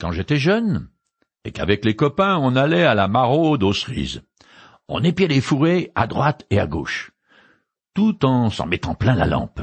[0.00, 0.88] quand j'étais jeune,
[1.44, 4.22] et qu'avec les copains on allait à la maraude aux cerises.
[4.88, 7.12] On épiait les fourrés à droite et à gauche,
[7.94, 9.60] tout en s'en mettant plein la lampe.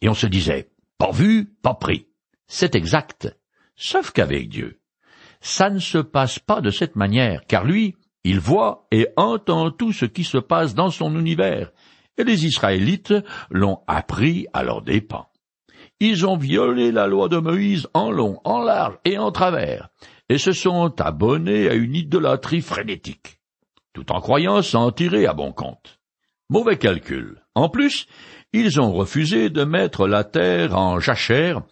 [0.00, 2.06] Et on se disait, pas vu, pas pris.
[2.46, 3.36] C'est exact.
[3.76, 4.80] Sauf qu'avec Dieu,
[5.40, 9.92] ça ne se passe pas de cette manière, car lui, il voit et entend tout
[9.92, 11.70] ce qui se passe dans son univers,
[12.16, 13.14] et les Israélites
[13.50, 15.28] l'ont appris à leurs dépens.
[15.98, 19.88] Ils ont violé la loi de Moïse en long, en large et en travers,
[20.28, 23.40] et se sont abonnés à une idolâtrie frénétique,
[23.94, 25.98] tout en croyant s'en tirer à bon compte.
[26.50, 27.42] Mauvais calcul.
[27.54, 28.06] En plus,
[28.52, 31.62] ils ont refusé de mettre la terre en jachère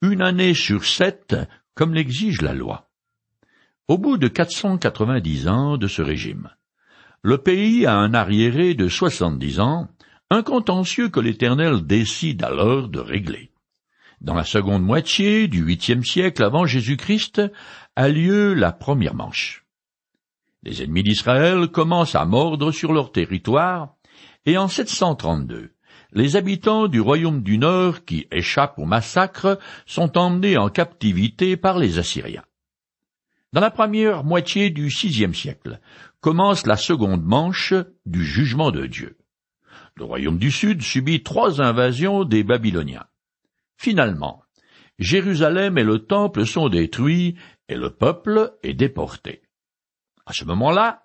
[0.00, 1.36] une année sur sept,
[1.74, 2.88] comme l'exige la loi.
[3.86, 6.48] Au bout de quatre cent quatre-vingt-dix ans de ce régime,
[7.22, 9.88] le pays a un arriéré de soixante-dix ans,
[10.30, 13.50] un contentieux que l'Éternel décide alors de régler.
[14.24, 17.42] Dans la seconde moitié du huitième siècle avant Jésus-Christ
[17.94, 19.66] a lieu la première manche.
[20.62, 23.96] Les ennemis d'Israël commencent à mordre sur leur territoire,
[24.46, 25.72] et en 732,
[26.12, 31.76] les habitants du royaume du Nord qui échappent au massacre sont emmenés en captivité par
[31.78, 32.44] les Assyriens.
[33.52, 35.80] Dans la première moitié du sixième siècle
[36.22, 37.74] commence la seconde manche
[38.06, 39.18] du jugement de Dieu.
[39.96, 43.04] Le royaume du Sud subit trois invasions des Babyloniens.
[43.84, 44.42] Finalement,
[44.98, 47.36] Jérusalem et le temple sont détruits
[47.68, 49.42] et le peuple est déporté.
[50.24, 51.02] À ce moment-là,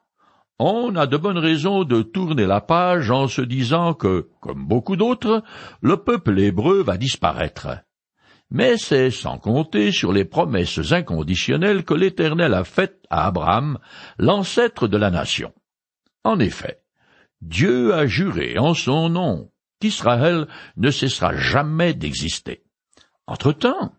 [0.59, 4.95] on a de bonnes raisons de tourner la page en se disant que, comme beaucoup
[4.95, 5.43] d'autres,
[5.81, 7.67] le peuple hébreu va disparaître.
[8.49, 13.77] Mais c'est sans compter sur les promesses inconditionnelles que l'Éternel a faites à Abraham,
[14.17, 15.51] l'ancêtre de la nation.
[16.23, 16.81] En effet,
[17.41, 22.63] Dieu a juré en son nom qu'Israël ne cessera jamais d'exister.
[23.29, 23.93] Entre-temps,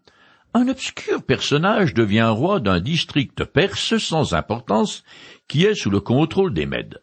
[0.54, 5.04] un obscur personnage devient roi d'un district perse sans importance
[5.46, 7.00] qui est sous le contrôle des Mèdes.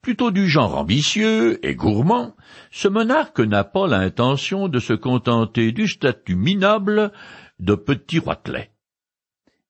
[0.00, 2.34] Plutôt du genre ambitieux et gourmand,
[2.70, 7.12] ce monarque n'a pas l'intention de se contenter du statut minable
[7.58, 8.70] de petit roitelet.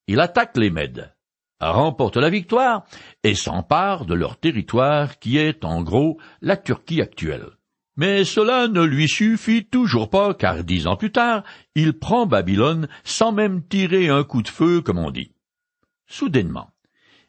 [0.07, 1.13] Il attaque les Mèdes,
[1.61, 2.85] remporte la victoire
[3.25, 7.51] et s'empare de leur territoire qui est en gros la Turquie actuelle.
[8.01, 11.45] Mais cela ne lui suffit toujours pas, car dix ans plus tard,
[11.75, 15.33] il prend Babylone sans même tirer un coup de feu, comme on dit.
[16.07, 16.71] Soudainement,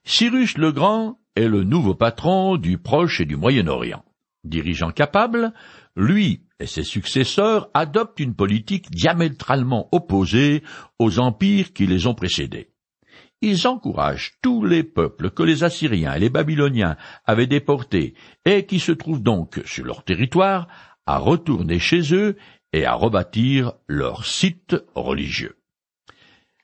[0.06, 4.06] Cyrus le Grand est le nouveau patron du Proche et du Moyen-Orient.
[4.46, 5.52] Dirigeant capable,
[5.98, 10.64] lui et ses successeurs adoptent une politique diamétralement opposée
[11.00, 12.71] aux empires qui les ont précédés.
[13.42, 18.14] Ils encouragent tous les peuples que les Assyriens et les Babyloniens avaient déportés
[18.46, 20.68] et qui se trouvent donc sur leur territoire
[21.08, 22.38] à retourner chez eux
[22.72, 25.58] et à rebâtir leur site religieux.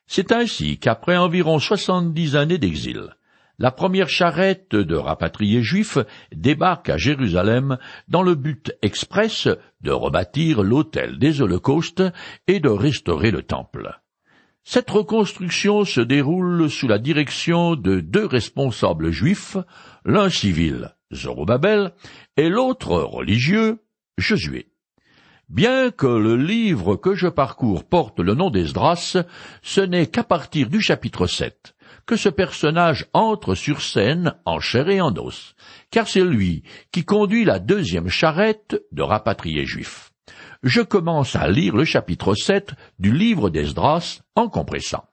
[0.06, 3.16] C'est ainsi qu'après environ soixante-dix années d'exil,
[3.60, 5.98] la première charrette de rapatriés juifs
[6.32, 9.48] débarque à Jérusalem dans le but express
[9.82, 12.04] de rebâtir l'autel des holocaustes
[12.46, 14.00] et de restaurer le temple.
[14.70, 19.56] Cette reconstruction se déroule sous la direction de deux responsables juifs,
[20.04, 21.94] l'un civil, Zorobabel,
[22.36, 23.78] et l'autre religieux,
[24.18, 24.68] Josué.
[25.48, 29.16] Bien que le livre que je parcours porte le nom d'Esdras,
[29.62, 31.74] ce n'est qu'à partir du chapitre 7
[32.06, 35.56] que ce personnage entre sur scène en chair et en os,
[35.92, 40.12] car c'est lui qui conduit la deuxième charrette de rapatriés juifs
[40.64, 45.06] je commence à lire le chapitre 7 du livre d'Esdras en compressant.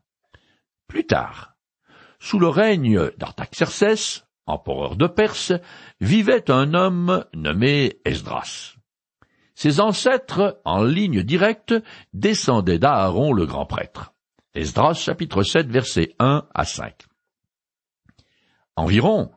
[0.89, 1.55] Plus tard,
[2.19, 5.53] sous le règne d'Artaxercès, empereur de Perse,
[6.01, 8.75] vivait un homme nommé Esdras.
[9.55, 11.75] Ses ancêtres, en ligne directe,
[12.13, 14.13] descendaient d'Aaron le grand prêtre.
[14.55, 16.95] Esdras chapitre 7 versets 1 à 5.
[18.77, 19.31] Environ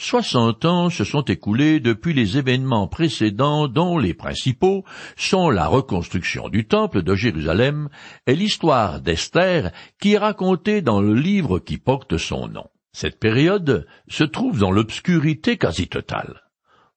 [0.00, 4.84] Soixante ans se sont écoulés depuis les événements précédents dont les principaux
[5.16, 7.88] sont la reconstruction du temple de Jérusalem
[8.28, 12.66] et l'histoire d'Esther qui est racontée dans le livre qui porte son nom.
[12.92, 16.42] Cette période se trouve dans l'obscurité quasi totale.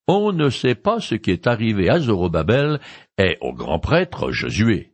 [0.07, 2.79] On ne sait pas ce qui est arrivé à Zorobabel
[3.17, 4.93] et au grand prêtre Josué.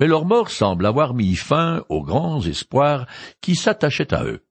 [0.00, 3.06] Mais leur mort semble avoir mis fin aux grands espoirs
[3.40, 4.43] qui s'attachaient à eux.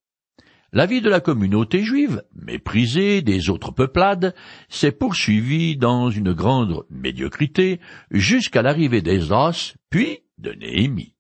[0.76, 4.34] La vie de la communauté juive, méprisée des autres peuplades,
[4.70, 7.80] s'est poursuivie dans une grande médiocrité
[8.10, 11.14] jusqu'à l'arrivée d'Esdras, puis de Néhémie.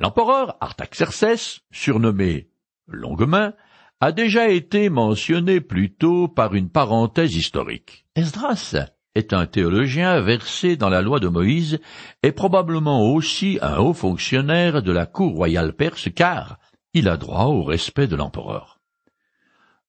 [0.00, 2.48] L'empereur Artaxercès, surnommé
[2.88, 3.54] Longue-Main,
[4.00, 8.04] a déjà été mentionné plus tôt par une parenthèse historique.
[8.16, 8.74] Esdras
[9.14, 11.78] est un théologien versé dans la loi de Moïse
[12.24, 16.58] et probablement aussi un haut fonctionnaire de la cour royale perse car
[16.96, 18.80] il a droit au respect de l'empereur.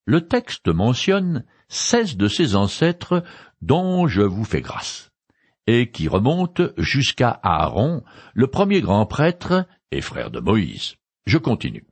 [0.04, 3.24] Le texte mentionne seize de ses ancêtres
[3.62, 5.10] dont je vous fais grâce,
[5.66, 10.96] et qui remontent jusqu'à Aaron, le premier grand prêtre et frère de Moïse.
[11.24, 11.86] Je continue.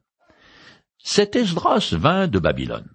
[0.98, 2.90] Cet Esdras vint de Babylone.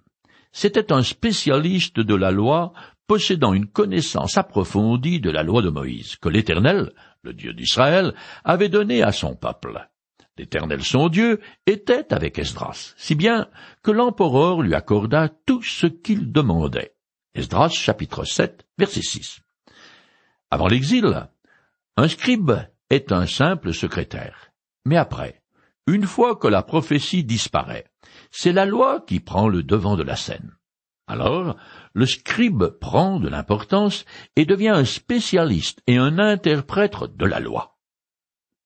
[0.52, 2.72] C'était un spécialiste de la loi
[3.08, 6.92] possédant une connaissance approfondie de la loi de Moïse, que l'Éternel,
[7.22, 8.14] le Dieu d'Israël,
[8.44, 9.88] avait donnée à son peuple.
[10.42, 13.48] L'Éternel son Dieu était avec Esdras, si bien
[13.84, 16.96] que l'empereur lui accorda tout ce qu'il demandait.
[17.36, 19.40] Esdras chapitre 7 verset 6.
[20.50, 21.28] Avant l'exil,
[21.96, 22.54] un scribe
[22.90, 24.50] est un simple secrétaire.
[24.84, 25.44] Mais après,
[25.86, 27.86] une fois que la prophétie disparaît,
[28.32, 30.56] c'est la loi qui prend le devant de la scène.
[31.06, 31.54] Alors,
[31.94, 34.04] le scribe prend de l'importance
[34.34, 37.78] et devient un spécialiste et un interprète de la loi.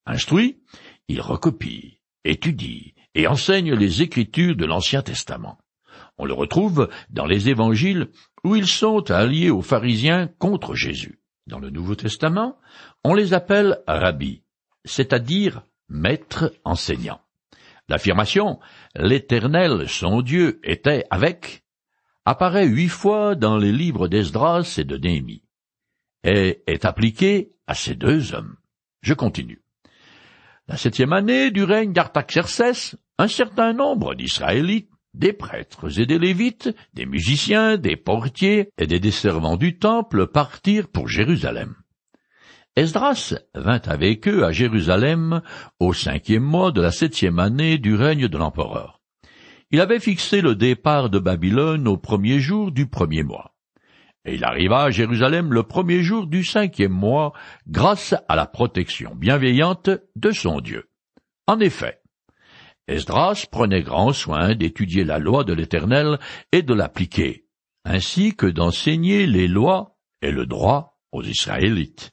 [0.07, 0.63] Instruit,
[1.09, 5.59] il recopie, étudie et enseigne les écritures de l'Ancien Testament.
[6.19, 8.09] On le retrouve dans les évangiles
[8.45, 11.21] où ils sont alliés aux pharisiens contre Jésus.
[11.47, 12.59] Dans le Nouveau Testament,
[13.05, 14.43] on les appelle rabbis,
[14.85, 17.21] c'est-à-dire maîtres enseignants.
[17.89, 18.59] L'affirmation
[18.97, 21.63] L'Éternel, son Dieu, était avec
[22.25, 25.45] apparaît huit fois dans les livres d'Esdras et de Néhémie,
[26.25, 28.57] et est appliquée à ces deux hommes.
[29.03, 29.63] Je continue.
[30.69, 36.75] La septième année du règne d'Artaxercès, un certain nombre d'Israélites, des prêtres et des Lévites,
[36.93, 41.77] des musiciens, des portiers et des desservants du temple partirent pour Jérusalem.
[42.75, 45.41] Esdras vint avec eux à Jérusalem
[45.79, 49.01] au cinquième mois de la septième année du règne de l'empereur.
[49.71, 53.56] Il avait fixé le départ de Babylone au premier jour du premier mois.
[54.27, 57.33] Et il arriva à Jérusalem le premier jour du cinquième mois
[57.69, 60.91] grâce à la protection bienveillante de son Dieu.
[61.47, 62.01] En effet,
[62.89, 66.19] Esdras prenait grand soin d'étudier la loi de l'Éternel
[66.51, 67.47] et de l'appliquer,
[67.85, 72.11] ainsi que d'enseigner les lois et le droit aux Israélites.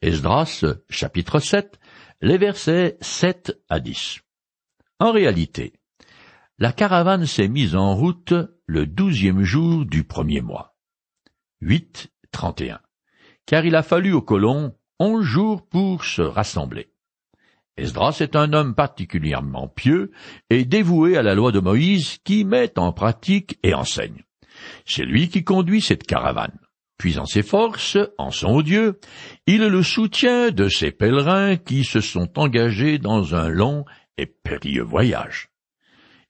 [0.00, 1.78] Esdras, chapitre 7,
[2.22, 4.20] les versets 7 à 10.
[4.98, 5.74] En réalité,
[6.58, 8.34] la caravane s'est mise en route
[8.66, 10.71] le douzième jour du premier mois.
[11.62, 12.80] 8, 31.
[13.46, 16.90] Car il a fallu aux colons onze jours pour se rassembler.
[17.76, 20.10] Esdras est un homme particulièrement pieux
[20.50, 24.24] et dévoué à la loi de Moïse qui met en pratique et enseigne.
[24.84, 26.58] C'est lui qui conduit cette caravane
[27.02, 29.00] puisant ses forces en son Dieu,
[29.48, 33.84] il le soutient de ces pèlerins qui se sont engagés dans un long
[34.18, 35.51] et périlleux voyage.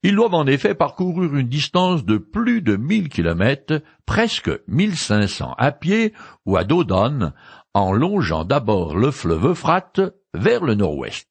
[0.04, 5.28] Ils doivent en effet parcourir une distance de plus de mille kilomètres, presque mille cinq
[5.28, 6.12] cents à pied
[6.44, 7.32] ou à dos d'âne,
[7.72, 10.00] en longeant d'abord le fleuve Euphrate
[10.34, 11.28] vers le nord-ouest.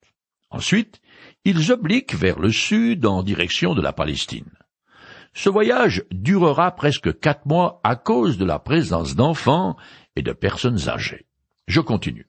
[0.49, 1.01] Ensuite,
[1.43, 4.51] ils obliquent vers le sud en direction de la Palestine.
[5.33, 9.77] Ce voyage durera presque quatre mois à cause de la présence d'enfants
[10.15, 11.25] et de personnes âgées.
[11.67, 12.27] Je continue.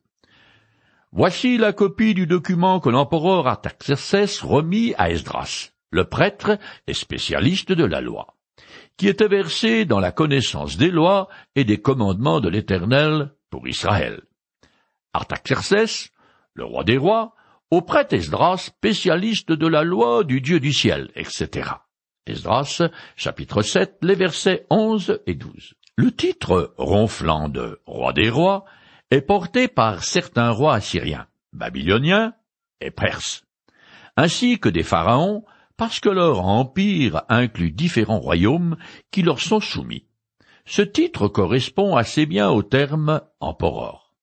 [1.11, 6.59] Voici la copie du document que l'empereur Artaxerxès remit à Esdras, le prêtre
[6.89, 8.35] et spécialiste de la loi,
[8.97, 14.23] qui était versé dans la connaissance des lois et des commandements de l'Éternel pour Israël.
[15.13, 16.11] Artaxerxès,
[16.55, 17.35] le roi des rois,
[17.71, 21.71] au prêtre Esdras, spécialiste de la loi du Dieu du ciel, etc.
[22.27, 22.83] Esdras,
[23.17, 25.75] chapitre 7, les versets 11 et 12.
[25.97, 28.65] Le titre ronflant de roi des rois
[29.11, 32.35] est porté par certains rois assyriens, babyloniens
[32.81, 33.45] et perses,
[34.17, 35.45] ainsi que des pharaons,
[35.83, 38.77] parce que leur empire inclut différents royaumes
[39.11, 40.07] qui leur sont soumis.
[40.65, 44.15] Ce titre correspond assez bien au terme empereur.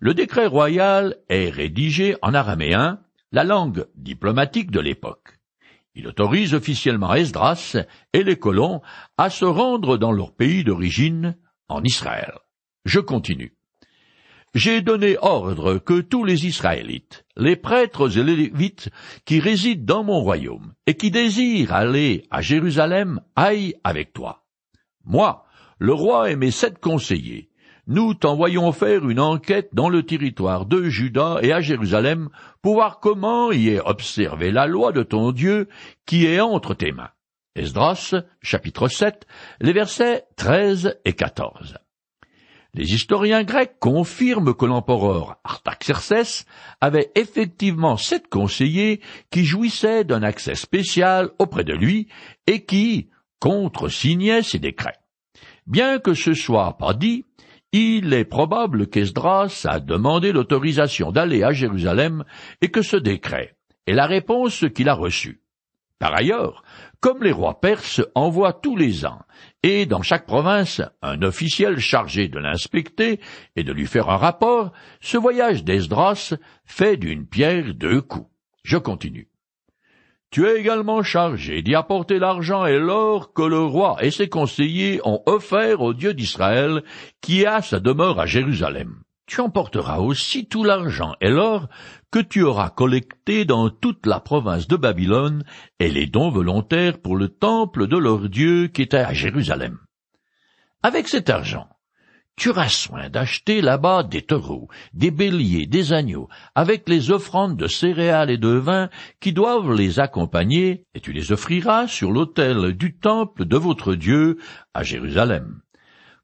[0.00, 3.00] Le décret royal est rédigé en araméen,
[3.32, 5.38] la langue diplomatique de l'époque.
[5.94, 7.76] Il autorise officiellement Esdras
[8.14, 8.80] et les colons
[9.18, 11.36] à se rendre dans leur pays d'origine,
[11.68, 12.32] en Israël.
[12.86, 13.53] Je continue.
[14.54, 18.88] J'ai donné ordre que tous les Israélites, les prêtres et les Lévites
[19.24, 24.44] qui résident dans mon royaume et qui désirent aller à Jérusalem aillent avec toi.
[25.04, 25.44] Moi,
[25.80, 27.50] le roi et mes sept conseillers,
[27.88, 32.28] nous t'envoyons faire une enquête dans le territoire de Juda et à Jérusalem
[32.62, 35.68] pour voir comment y est observée la loi de ton Dieu
[36.06, 37.10] qui est entre tes mains.
[37.56, 39.26] Esdras, chapitre 7,
[39.60, 41.76] les versets 13 et 14.
[42.74, 46.44] Les historiens grecs confirment que l'empereur Artaxerxès
[46.80, 49.00] avait effectivement sept conseillers
[49.30, 52.08] qui jouissaient d'un accès spécial auprès de lui
[52.48, 54.98] et qui contre-signaient ses décrets.
[55.68, 57.24] Bien que ce soit pas dit,
[57.70, 62.24] il est probable qu'Esdras a demandé l'autorisation d'aller à Jérusalem
[62.60, 65.40] et que ce décret est la réponse qu'il a reçue.
[66.00, 66.64] Par ailleurs,
[67.00, 69.22] comme les rois perses envoient tous les ans,
[69.66, 73.18] et dans chaque province, un officiel chargé de l'inspecter
[73.56, 76.34] et de lui faire un rapport, ce voyage d'Esdras
[76.66, 78.28] fait d'une pierre deux coups.
[78.62, 79.30] Je continue.
[80.30, 85.00] Tu es également chargé d'y apporter l'argent et l'or que le roi et ses conseillers
[85.02, 86.82] ont offert au Dieu d'Israël,
[87.22, 89.03] qui a sa demeure à Jérusalem.
[89.26, 91.68] Tu emporteras aussi tout l'argent et l'or
[92.10, 95.44] que tu auras collecté dans toute la province de Babylone
[95.80, 99.78] et les dons volontaires pour le temple de leur Dieu qui était à Jérusalem.
[100.82, 101.66] Avec cet argent,
[102.36, 107.66] tu auras soin d'acheter là-bas des taureaux, des béliers, des agneaux, avec les offrandes de
[107.66, 108.90] céréales et de vin
[109.20, 114.38] qui doivent les accompagner, et tu les offriras sur l'autel du temple de votre Dieu
[114.74, 115.63] à Jérusalem.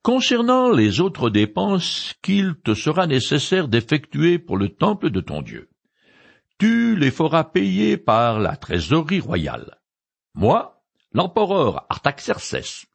[0.02, 5.68] Concernant les autres dépenses qu'il te sera nécessaire d'effectuer pour le temple de ton Dieu,
[6.58, 9.78] tu les feras payer par la trésorerie royale.
[10.34, 12.86] Moi, l'empereur Artaxercès,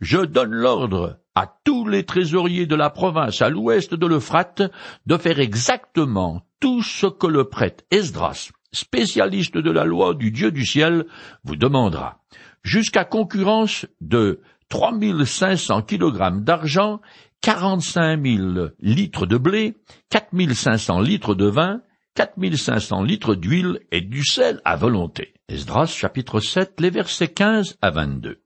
[0.00, 4.62] je donne l'ordre à tous les trésoriers de la province à l'ouest de l'Euphrate
[5.06, 10.52] de faire exactement tout ce que le prêtre Esdras, spécialiste de la loi du Dieu
[10.52, 11.06] du ciel,
[11.42, 12.22] vous demandera,
[12.62, 17.00] jusqu'à concurrence de trois mille cinq cents kilogrammes d'argent,
[17.40, 19.74] quarante-cinq mille litres de blé,
[20.10, 21.82] quatre mille cinq cents litres de vin,
[22.14, 25.34] quatre mille cinq cents litres d'huile et du sel à volonté.
[25.48, 28.40] Esdras chapitre 7, les versets 15 à 22.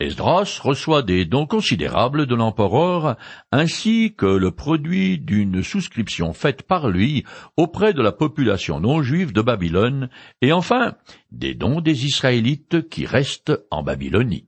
[0.00, 3.16] Esdras reçoit des dons considérables de l'empereur,
[3.52, 7.24] ainsi que le produit d'une souscription faite par lui
[7.56, 10.08] auprès de la population non juive de Babylone,
[10.42, 10.94] et enfin
[11.32, 14.46] des dons des Israélites qui restent en Babylonie.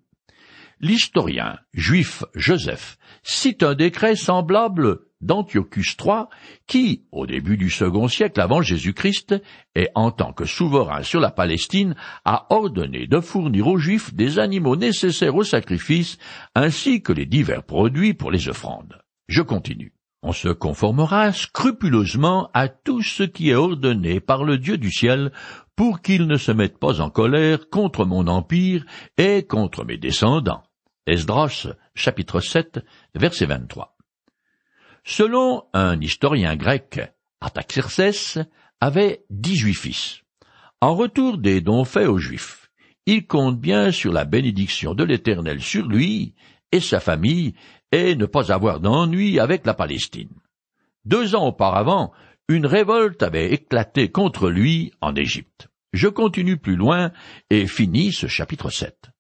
[0.81, 6.25] L'historien juif Joseph cite un décret semblable d'Antiochus III,
[6.67, 9.35] qui, au début du second siècle avant Jésus-Christ,
[9.75, 11.95] et en tant que souverain sur la Palestine,
[12.27, 16.19] a ordonné de fournir aux Juifs des animaux nécessaires au sacrifice,
[16.55, 19.01] ainsi que les divers produits pour les offrandes.
[19.29, 19.95] Je continue.
[20.23, 25.33] On se conformera scrupuleusement à tout ce qui est ordonné par le Dieu du ciel
[25.77, 28.85] pour qu'il ne se mette pas en colère contre mon empire
[29.19, 30.66] et contre mes descendants.
[31.07, 32.81] Esdras, chapitre 7,
[33.15, 33.97] verset 23.
[35.05, 37.01] Selon un historien grec,
[37.41, 38.39] Artaxerxès
[38.81, 40.23] avait dix-huit fils.
[40.81, 42.71] En retour des dons faits aux Juifs,
[43.07, 46.35] il compte bien sur la bénédiction de l'Éternel sur lui
[46.73, 47.55] et sa famille,
[47.93, 50.35] et ne pas avoir d'ennui avec la Palestine.
[51.05, 52.13] Deux ans auparavant,
[52.49, 55.69] une révolte avait éclaté contre lui en Égypte.
[55.93, 57.13] Je continue plus loin
[57.49, 59.11] et finis ce chapitre 7.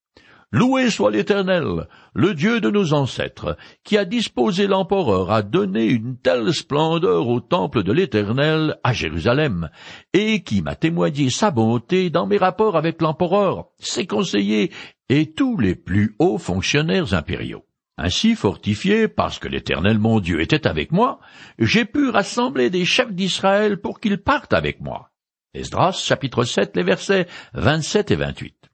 [0.52, 6.16] Loué soit l'Éternel, le Dieu de nos ancêtres, qui a disposé l'empereur à donner une
[6.18, 9.70] telle splendeur au temple de l'Éternel à Jérusalem,
[10.12, 14.70] et qui m'a témoigné sa bonté dans mes rapports avec l'empereur, ses conseillers
[15.08, 17.66] et tous les plus hauts fonctionnaires impériaux.
[17.98, 21.18] Ainsi fortifié, parce que l'Éternel mon Dieu était avec moi,
[21.58, 25.10] j'ai pu rassembler des chefs d'Israël pour qu'ils partent avec moi.
[25.54, 28.70] Esdras, chapitre 7, les versets 27 et 28.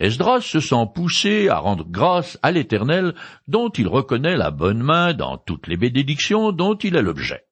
[0.00, 3.14] Esdras se sent poussé à rendre grâce à l'Éternel
[3.48, 7.44] dont il reconnaît la bonne main dans toutes les bénédictions dont il est l'objet.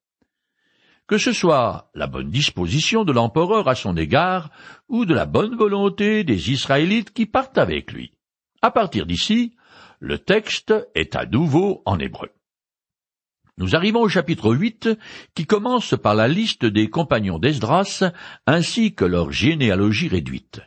[1.06, 4.50] Que ce soit la bonne disposition de l'empereur à son égard
[4.88, 8.12] ou de la bonne volonté des Israélites qui partent avec lui.
[8.62, 9.54] À partir d'ici,
[10.00, 12.30] le texte est à nouveau en hébreu.
[13.58, 14.88] Nous arrivons au chapitre 8
[15.34, 18.04] qui commence par la liste des compagnons d'Esdras
[18.46, 20.62] ainsi que leur généalogie réduite.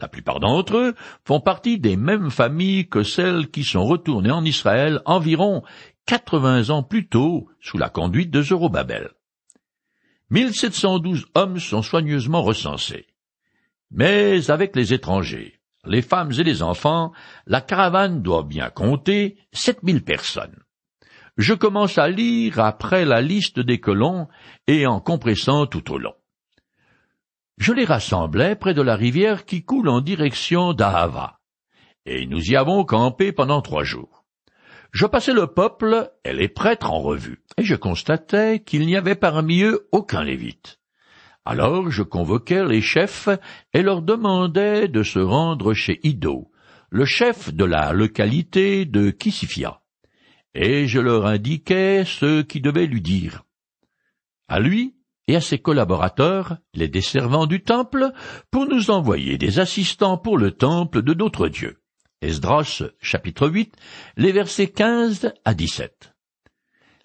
[0.00, 4.44] La plupart d'entre eux font partie des mêmes familles que celles qui sont retournées en
[4.44, 5.64] Israël environ
[6.06, 9.10] quatre-vingts ans plus tôt sous la conduite de Zorobabel.
[10.30, 13.06] 1712 hommes sont soigneusement recensés.
[13.90, 17.12] Mais avec les étrangers, les femmes et les enfants,
[17.46, 20.62] la caravane doit bien compter sept mille personnes.
[21.38, 24.28] Je commence à lire après la liste des colons
[24.66, 26.14] et en compressant tout au long
[27.58, 31.40] je les rassemblai près de la rivière qui coule en direction d'Ahava,
[32.06, 34.24] et nous y avons campé pendant trois jours.
[34.92, 39.16] Je passai le peuple et les prêtres en revue, et je constatai qu'il n'y avait
[39.16, 40.80] parmi eux aucun lévite.
[41.44, 43.28] Alors je convoquai les chefs
[43.74, 46.50] et leur demandai de se rendre chez Ido,
[46.90, 49.82] le chef de la localité de Kisifia,
[50.54, 53.44] et je leur indiquai ce qui devait lui dire.
[54.46, 54.97] À lui,
[55.28, 58.10] et à ses collaborateurs, les desservants du temple,
[58.50, 61.82] pour nous envoyer des assistants pour le temple de notre Dieu.
[62.22, 63.76] Esdras, chapitre 8,
[64.16, 66.14] les versets 15 à 17.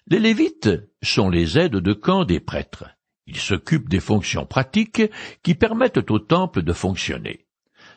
[0.08, 0.70] Les Lévites
[1.02, 2.86] sont les aides de camp des prêtres.
[3.26, 5.02] Ils s'occupent des fonctions pratiques
[5.42, 7.46] qui permettent au temple de fonctionner.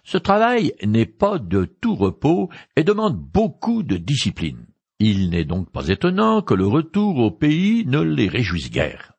[0.04, 4.68] Ce travail n'est pas de tout repos et demande beaucoup de discipline.
[5.00, 9.17] Il n'est donc pas étonnant que le retour au pays ne les réjouisse guère.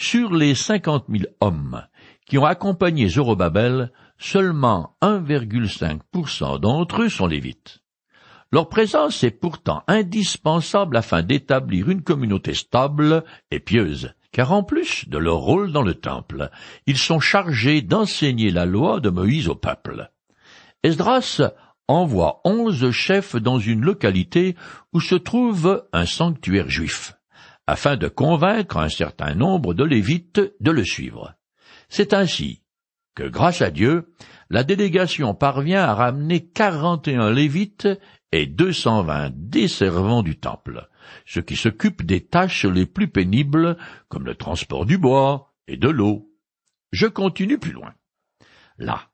[0.00, 1.84] Sur les cinquante mille hommes
[2.24, 7.80] qui ont accompagné Zorobabel, seulement 1,5% d'entre eux sont lévites.
[8.52, 15.08] Leur présence est pourtant indispensable afin d'établir une communauté stable et pieuse, car en plus
[15.08, 16.48] de leur rôle dans le temple,
[16.86, 20.12] ils sont chargés d'enseigner la loi de Moïse au peuple.
[20.84, 21.42] Esdras
[21.88, 24.54] envoie onze chefs dans une localité
[24.92, 27.17] où se trouve un sanctuaire juif,
[27.68, 31.34] afin de convaincre un certain nombre de Lévites de le suivre.
[31.90, 32.62] C'est ainsi
[33.14, 34.14] que, grâce à Dieu,
[34.48, 37.86] la délégation parvient à ramener quarante et un Lévites
[38.32, 40.88] et deux cent vingt des servants du temple,
[41.26, 43.76] ceux qui s'occupent des tâches les plus pénibles,
[44.08, 46.32] comme le transport du bois et de l'eau.
[46.90, 47.92] Je continue plus loin.
[48.78, 49.10] Là,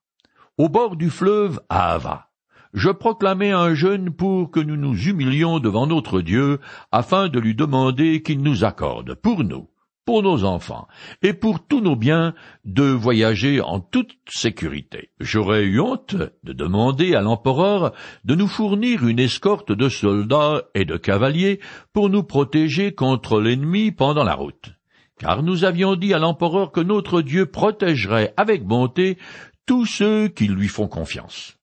[0.58, 2.30] au bord du fleuve Ahava,
[2.74, 6.58] je proclamai un jeûne pour que nous nous humilions devant notre Dieu,
[6.90, 9.68] afin de lui demander qu'il nous accorde, pour nous,
[10.04, 10.88] pour nos enfants
[11.22, 15.10] et pour tous nos biens de voyager en toute sécurité.
[15.20, 17.92] J'aurais eu honte de demander à l'empereur
[18.24, 21.60] de nous fournir une escorte de soldats et de cavaliers
[21.92, 24.72] pour nous protéger contre l'ennemi pendant la route.
[25.18, 29.16] Car nous avions dit à l'empereur que notre Dieu protégerait avec bonté
[29.64, 31.56] tous ceux qui lui font confiance,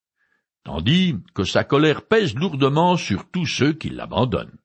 [0.64, 4.58] tandis que sa colère pèse lourdement sur tous ceux qui l'abandonnent.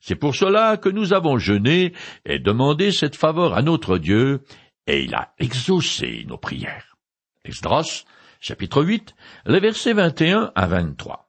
[0.00, 1.92] C'est pour cela que nous avons jeûné
[2.24, 4.44] et demandé cette faveur à notre Dieu,
[4.86, 6.96] et il a exaucé nos prières.
[7.44, 8.04] Esdras,
[8.40, 9.14] chapitre 8,
[9.46, 11.28] les versets 21 à 23.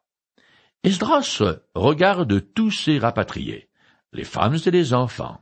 [0.84, 1.42] Esdras
[1.74, 3.70] regarde tous ces rapatriés,
[4.13, 5.39] les femmes et les enfants,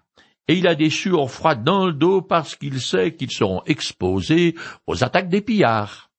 [0.48, 4.56] et il a des sueurs froides dans le dos parce qu'il sait qu'ils seront exposés
[4.88, 6.12] aux attaques des pillards.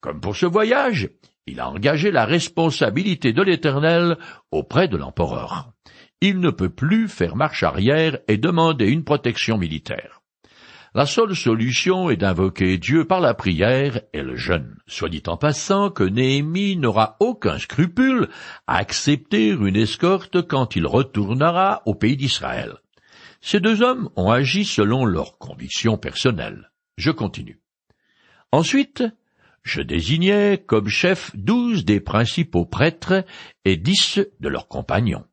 [0.00, 1.10] Comme pour ce voyage,
[1.46, 4.16] il a engagé la responsabilité de l'Éternel
[4.50, 5.72] auprès de l'empereur
[6.22, 10.22] il ne peut plus faire marche arrière et demander une protection militaire.
[10.94, 14.76] La seule solution est d'invoquer Dieu par la prière et le jeûne.
[14.86, 18.28] Soit dit en passant que Néhémie n'aura aucun scrupule
[18.68, 22.74] à accepter une escorte quand il retournera au pays d'Israël.
[23.40, 26.70] Ces deux hommes ont agi selon leurs convictions personnelles.
[26.98, 27.60] Je continue.
[28.52, 29.02] Ensuite,
[29.62, 33.24] je désignai comme chef douze des principaux prêtres
[33.64, 35.24] et dix de leurs compagnons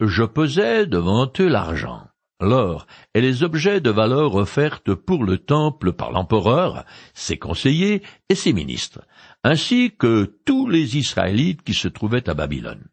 [0.00, 2.06] je pesais devant eux l'argent,
[2.40, 8.34] l'or et les objets de valeur offertes pour le temple par l'empereur, ses conseillers et
[8.34, 9.02] ses ministres,
[9.42, 12.86] ainsi que tous les Israélites qui se trouvaient à Babylone.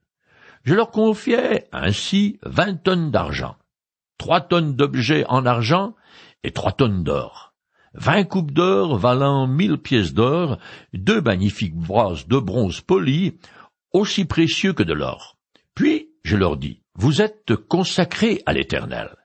[0.64, 3.56] Je leur confiais ainsi vingt tonnes d'argent,
[4.18, 5.94] trois tonnes d'objets en argent
[6.44, 7.54] et trois tonnes d'or,
[7.96, 10.58] vingt coupes d'or valant mille pièces d'or,
[10.94, 13.38] deux magnifiques vases de bronze poli,
[13.94, 15.38] aussi précieux que de l'or.
[15.74, 19.16] Puis je leur dis, vous êtes consacrés à l'Éternel.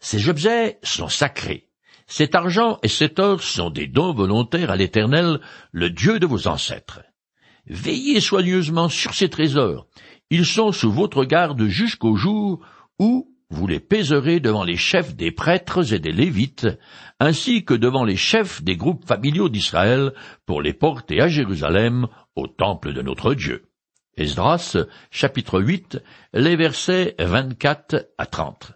[0.00, 1.68] Ces objets sont sacrés.
[2.06, 6.48] Cet argent et cet or sont des dons volontaires à l'Éternel, le Dieu de vos
[6.48, 7.02] ancêtres.
[7.66, 9.86] Veillez soigneusement sur ces trésors.
[10.30, 12.64] Ils sont sous votre garde jusqu'au jour
[12.98, 16.66] où vous les pèserez devant les chefs des prêtres et des lévites,
[17.22, 20.12] ainsi que devant les chefs des groupes familiaux d'Israël,
[20.44, 23.68] pour les porter à Jérusalem, au temple de notre Dieu.
[24.16, 24.76] Esdras,
[25.12, 26.02] chapitre 8,
[26.34, 28.72] les versets 24 à 30.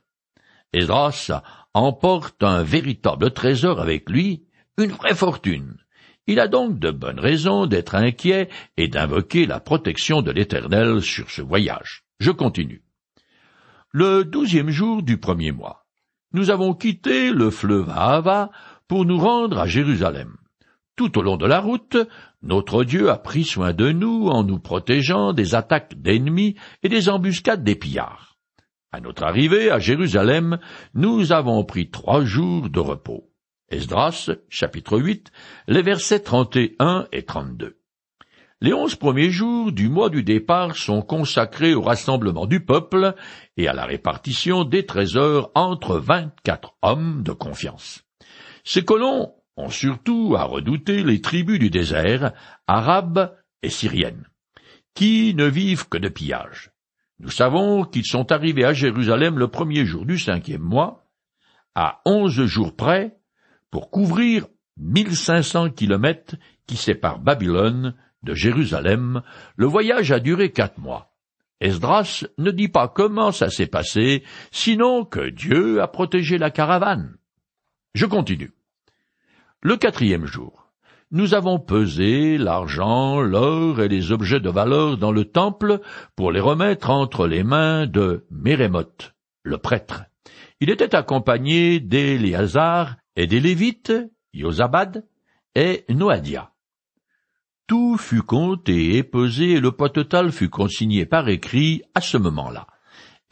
[0.72, 1.42] Esdras
[1.74, 4.44] emporte un véritable trésor avec lui,
[4.78, 5.78] une vraie fortune.
[6.28, 11.32] Il a donc de bonnes raisons d'être inquiet et d'invoquer la protection de l'Éternel sur
[11.32, 12.04] ce voyage.
[12.20, 12.84] Je continue.
[13.90, 15.85] Le douzième jour du premier mois,
[16.32, 18.50] nous avons quitté le fleuve Ahava
[18.88, 20.36] pour nous rendre à Jérusalem.
[20.96, 21.96] Tout au long de la route,
[22.42, 27.08] notre Dieu a pris soin de nous en nous protégeant des attaques d'ennemis et des
[27.08, 28.36] embuscades des pillards.
[28.92, 30.58] À notre arrivée à Jérusalem,
[30.94, 33.30] nous avons pris trois jours de repos.
[33.68, 35.32] Esdras, chapitre 8,
[35.68, 37.75] les versets 31 et 32.
[38.66, 43.14] Les onze premiers jours du mois du départ sont consacrés au rassemblement du peuple
[43.56, 48.02] et à la répartition des trésors entre vingt-quatre hommes de confiance.
[48.64, 52.32] Ces colons ont surtout à redouter les tribus du désert,
[52.66, 54.26] arabes et syriennes,
[54.94, 56.72] qui ne vivent que de pillage.
[57.20, 61.06] Nous savons qu'ils sont arrivés à Jérusalem le premier jour du cinquième mois,
[61.76, 63.16] à onze jours près,
[63.70, 66.34] pour couvrir mille cinq cents kilomètres
[66.66, 69.22] qui séparent Babylone de Jérusalem.
[69.56, 71.12] Le voyage a duré quatre mois.
[71.60, 77.16] Esdras ne dit pas comment ça s'est passé, sinon que Dieu a protégé la caravane.
[77.94, 78.52] Je continue.
[79.62, 80.66] Le quatrième jour,
[81.10, 85.80] nous avons pesé l'argent, l'or et les objets de valeur dans le temple
[86.14, 90.04] pour les remettre entre les mains de Mérémoth, le prêtre.
[90.60, 93.92] Il était accompagné d'Éléazar et des Lévites,
[94.34, 95.06] Yosabad
[95.54, 96.52] et Noadia.
[97.66, 102.16] Tout fut compté et pesé et le poids total fut consigné par écrit à ce
[102.16, 102.68] moment-là.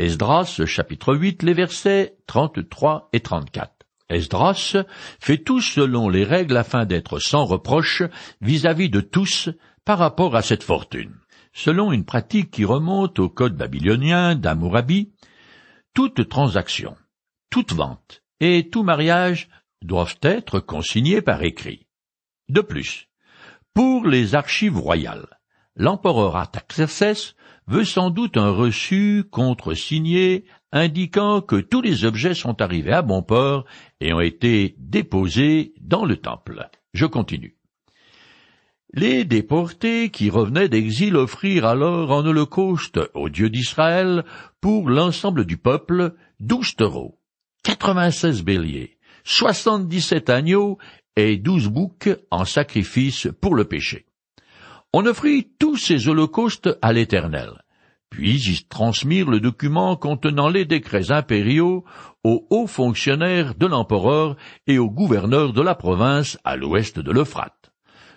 [0.00, 3.72] Esdras, chapitre 8, les versets 33 et 34.
[4.08, 4.76] Esdras
[5.20, 8.02] fait tout selon les règles afin d'être sans reproche
[8.40, 9.50] vis-à-vis de tous
[9.84, 11.14] par rapport à cette fortune.
[11.52, 15.12] Selon une pratique qui remonte au code babylonien d'Amourabi,
[15.94, 16.96] toute transaction,
[17.50, 19.48] toute vente et tout mariage
[19.80, 21.86] doivent être consignés par écrit.
[22.48, 23.08] De plus,
[23.74, 25.26] pour les archives royales,
[25.76, 27.34] l'empereur Artaxerxès
[27.66, 33.22] veut sans doute un reçu contre-signé indiquant que tous les objets sont arrivés à bon
[33.22, 33.64] port
[34.00, 36.68] et ont été déposés dans le temple.
[36.92, 37.56] Je continue.
[38.92, 44.24] Les déportés qui revenaient d'exil offrirent alors en holocauste au Dieu d'Israël
[44.60, 47.18] pour l'ensemble du peuple douze taureaux,
[47.64, 50.78] quatre-vingt-seize béliers, soixante-dix-sept agneaux
[51.16, 54.06] et douze boucs en sacrifice pour le péché.
[54.92, 57.50] On offrit tous ces holocaustes à l'Éternel.
[58.10, 61.84] Puis ils transmirent le document contenant les décrets impériaux
[62.22, 64.36] aux hauts fonctionnaires de l'empereur
[64.68, 67.72] et aux gouverneurs de la province à l'ouest de l'Euphrate.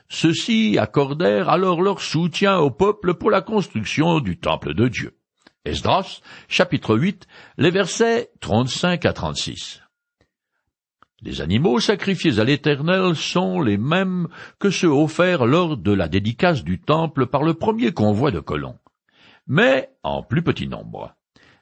[0.09, 5.17] Ceux-ci accordèrent alors leur soutien au peuple pour la construction du temple de Dieu.
[5.65, 9.81] Esdras, chapitre 8, les versets 35 à 36.
[11.23, 14.27] Les animaux sacrifiés à l'Éternel sont les mêmes
[14.59, 18.77] que ceux offerts lors de la dédicace du temple par le premier convoi de colons,
[19.47, 21.15] mais en plus petit nombre.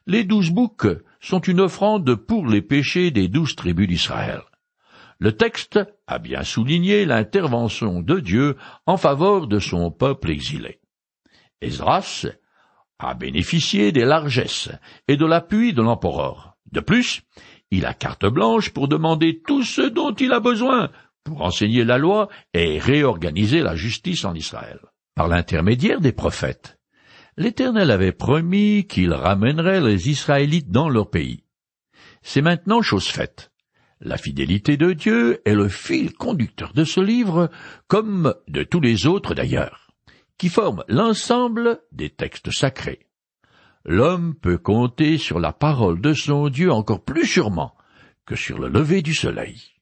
[0.07, 0.87] Les douze boucs
[1.21, 4.41] sont une offrande pour les péchés des douze tribus d'Israël.
[5.19, 10.79] Le texte a bien souligné l'intervention de Dieu en faveur de son peuple exilé.
[11.61, 12.27] Esdras
[12.99, 14.69] a bénéficié des largesses
[15.07, 16.57] et de l'appui de l'empereur.
[16.71, 17.21] De plus,
[17.71, 20.89] il a carte blanche pour demander tout ce dont il a besoin
[21.23, 24.79] pour enseigner la loi et réorganiser la justice en Israël.
[25.15, 26.77] Par l'intermédiaire des prophètes,
[27.35, 31.43] l'Éternel avait promis qu'il ramènerait les Israélites dans leur pays.
[32.21, 33.51] C'est maintenant chose faite.
[33.99, 37.49] La fidélité de Dieu est le fil conducteur de ce livre,
[37.87, 39.91] comme de tous les autres d'ailleurs,
[40.37, 43.04] qui forment l'ensemble des textes sacrés
[43.85, 47.75] l'homme peut compter sur la parole de son Dieu encore plus sûrement
[48.25, 49.74] que sur le lever du soleil.